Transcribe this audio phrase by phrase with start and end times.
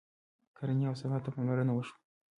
[0.57, 1.97] کرنې او صنعت ته پاملرنه وشوه.